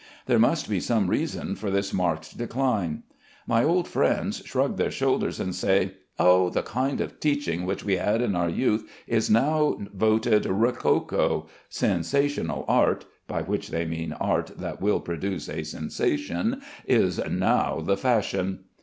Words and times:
There 0.25 0.39
must 0.39 0.67
be 0.67 0.79
some 0.79 1.11
reason 1.11 1.55
for 1.55 1.69
this 1.69 1.93
marked 1.93 2.35
decline. 2.35 3.03
My 3.45 3.63
old 3.63 3.87
friends 3.87 4.41
shrug 4.43 4.77
their 4.77 4.89
shoulders 4.89 5.39
and 5.39 5.53
say: 5.53 5.91
"Oh, 6.17 6.49
the 6.49 6.63
kind 6.63 6.99
of 7.01 7.19
teaching 7.19 7.67
which 7.67 7.83
we 7.83 7.97
had 7.97 8.19
in 8.19 8.33
our 8.35 8.49
youth 8.49 8.89
is 9.05 9.29
now 9.29 9.77
voted 9.93 10.47
rococo. 10.47 11.45
Sensational 11.69 12.65
art" 12.67 13.05
(by 13.27 13.43
which 13.43 13.69
they 13.69 13.85
mean 13.85 14.13
art 14.13 14.53
that 14.57 14.81
will 14.81 15.01
produce 15.01 15.47
a 15.47 15.61
sensation) 15.61 16.63
"is 16.87 17.21
now 17.29 17.79
the 17.79 17.95
fashion." 17.95 18.61